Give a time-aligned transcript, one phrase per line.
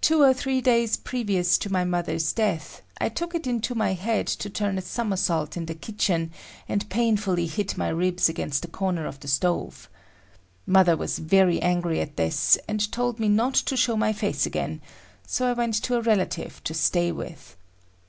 [0.00, 4.26] Two or three days previous to my mother's death, I took it into my head
[4.26, 6.32] to turn a somersault in the kitchen,
[6.68, 9.88] and painfully hit my ribs against the corner of the stove.
[10.66, 14.80] Mother was very angry at this and told me not to show my face again,
[15.28, 17.54] so I went to a relative to stay with.